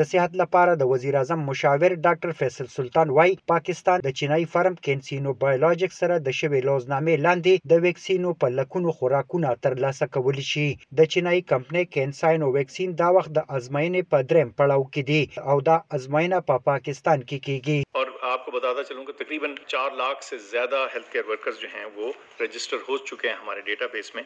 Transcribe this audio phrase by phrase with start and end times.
[0.00, 4.74] د صحت لپاره د وزیر اعظم مشاور ډاکټر فیصل سلطان وای پاکستان د چینایي فارم
[4.86, 10.66] کینسینو بایولوژیک سره د شوی لوزنامې لاندې د ویکسینو په لکونو خوراکونه ترلاسه کولی شي
[11.00, 15.56] د چینایي کمپنۍ کینساینو ویکسین دا وخت د ازموینې په دریم پړاو کې دی او
[15.68, 17.78] دا ازموینه په پا پاکستان کې کیږي
[18.40, 22.12] आपको बताता चलूँ कि तकरीबन चार लाख से ज़्यादा हेल्थ केयर वर्कर्स जो हैं वो
[22.42, 24.22] रजिस्टर हो चुके हैं हमारे डेटा बेस में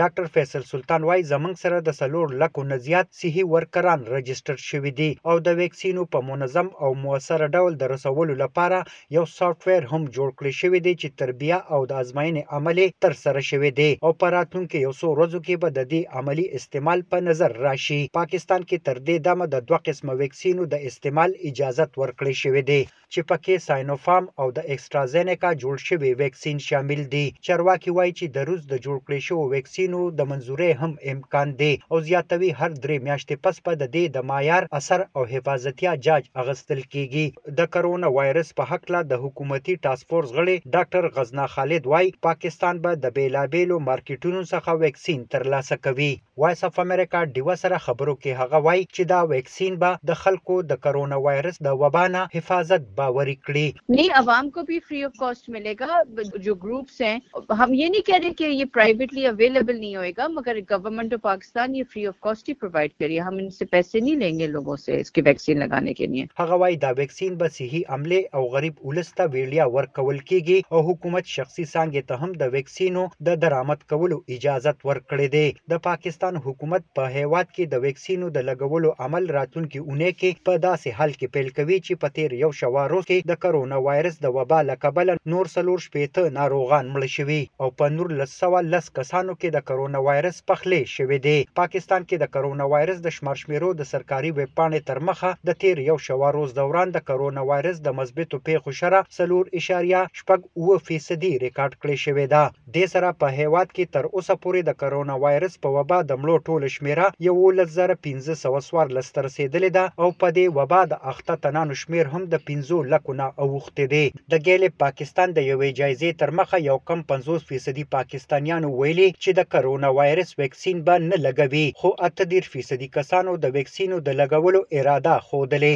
[0.00, 4.92] ډاکټر فیصل سلطان وای زمنګ سره د سلور لکو نه زیات صحي ورکران رجستر شوي
[5.00, 8.78] دي او د ویکسینو په منظم او موثره ډول د رسولو لپاره
[9.16, 13.40] یو سافټویر هم جوړ کړی شوی دی چې تربیه او د ازماینې عملی تر سره
[13.50, 17.26] شوی دی او په راتلونکي یو څو ورځو کې به د دې عملی استعمال په
[17.30, 22.34] نظر راشي پاکستان کې تر دې دمه د دوه قسمه ویکسینو د استعمال اجازه ورکړې
[22.44, 28.10] شوې ده چې پکې ساينوفارم او د اکسترازینیکا جوړ شوی ویکسین شامل دي چارواکي وایي
[28.18, 32.50] چې د روس د جوړ کړی شوی ویکسینو د منزوري هم امکان دی او زیاتوي
[32.60, 37.26] هر درې میاشتې پس په د دې د معیار اثر او حفاظتیا جاج اغستل کیږي
[37.62, 42.10] د کرونا وایرس په حق له د حکومتي ټاسک فورس غړي ډاکټر غزنا خالد وایي
[42.28, 46.10] پاکستان به د بیلابیلو مارکیټونو څخه ویکسین ترلاسه کوي
[46.44, 50.60] وایس اف امریکا ډیو سره خبرو کې هغه وایي چې دا ویکسین به د خلکو
[50.72, 55.48] د کرونا وایرس د وبانه حفاظت बावर इकड़ी नहीं आवाम को भी फ्री ऑफ कॉस्ट
[55.56, 56.02] मिलेगा
[56.46, 57.16] जो ग्रुप्स हैं
[57.60, 61.74] हम ये नहीं कह रहे कि ये प्राइवेटली अवेलेबल नहीं होएगा मगर गवर्नमेंट ऑफ पाकिस्तान
[61.76, 65.22] ये फ्री ऑफ कॉस्ट ही प्रोवाइड करिए हम इनसे पैसे नहीं लेंगे लोगों से इसकी
[65.30, 69.66] वैक्सीन लगाने के लिए हवाई हाँ, दा वैक्सीन बस यही अमले और गरीब उलसता वीडिया
[69.76, 75.06] वर्क कवल कीगी और हुकूमत शख्सी सांगे तहम द वैक्सीनो द दरामद कवलो इजाजत वर्क
[75.10, 80.12] कड़े दे द पाकिस्तान हुकूमत प हैवात द वैक्सीनो द लगवलो अमल रातुन की उन्हें
[80.20, 84.14] के पदा से हाल के पेलकवी ची पतेर यव शवार چاروس کې د کرونا وایرس
[84.20, 88.62] د وبا له کبله نور څلور شپېته ناروغان مړه شوي او په نور لس سوه
[88.74, 93.14] لس کسانو کې د کرونا وایرس پخلې شوې دی پاکستان کې د کرونا وایرس د
[93.16, 97.04] شمار شمیرو د سرکاري ویب پاڼې تر مخه د تیر یو شوه روز دوران د
[97.10, 102.42] کرونا وایرس د مثبتو پیښو شره څلور اشاریه شپږ اوه فیصدي ریکارډ کړې شوې ده
[102.78, 106.48] دې سره په هیواد کې تر اوسه پورې د کرونا وایرس په وبا د مړو
[106.48, 111.04] ټوله شمیره یولس زره پنځه سوه څوارلس ته رسېدلې ده او په دې وبا د
[111.14, 115.38] اخته تنانو شمیر هم د پنځو پنځو لکو نه اوښتې دي د ګیلې پاکستان د
[115.50, 120.76] یوې جایزې تر مخه یو کم 50 فیصدي پاکستانیانو ویلي چې د کرونا وایرس ویکسین
[120.86, 125.74] به نه لګوي خو 80 فیصدي کسانو د ویکسینو د لګولو اراده ښودلې